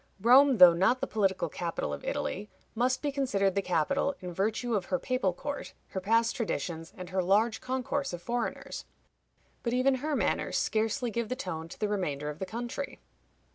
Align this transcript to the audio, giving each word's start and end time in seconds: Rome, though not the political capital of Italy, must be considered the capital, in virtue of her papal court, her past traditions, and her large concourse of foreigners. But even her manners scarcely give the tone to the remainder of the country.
Rome, 0.19 0.57
though 0.57 0.73
not 0.73 0.99
the 0.99 1.05
political 1.05 1.47
capital 1.47 1.93
of 1.93 2.03
Italy, 2.03 2.49
must 2.73 3.03
be 3.03 3.11
considered 3.11 3.53
the 3.53 3.61
capital, 3.61 4.15
in 4.19 4.33
virtue 4.33 4.73
of 4.73 4.85
her 4.85 4.97
papal 4.97 5.31
court, 5.31 5.75
her 5.89 6.01
past 6.01 6.35
traditions, 6.35 6.91
and 6.97 7.09
her 7.11 7.21
large 7.21 7.61
concourse 7.61 8.11
of 8.11 8.19
foreigners. 8.19 8.85
But 9.61 9.73
even 9.73 9.93
her 10.01 10.15
manners 10.15 10.57
scarcely 10.57 11.11
give 11.11 11.29
the 11.29 11.35
tone 11.35 11.67
to 11.67 11.79
the 11.79 11.87
remainder 11.87 12.31
of 12.31 12.39
the 12.39 12.47
country. 12.47 12.97